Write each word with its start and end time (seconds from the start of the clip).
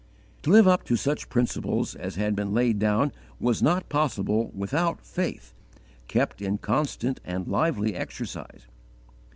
To 0.41 0.49
live 0.49 0.67
up 0.67 0.83
to 0.85 0.95
such 0.95 1.29
principles 1.29 1.93
as 1.93 2.15
had 2.15 2.35
been 2.35 2.55
laid 2.55 2.79
down 2.79 3.11
was 3.39 3.61
not 3.61 3.87
possible 3.87 4.51
without 4.55 5.05
faith, 5.05 5.53
kept 6.07 6.41
in 6.41 6.57
constant 6.57 7.19
and 7.23 7.47
lively 7.47 7.93
exercise. 7.93 8.65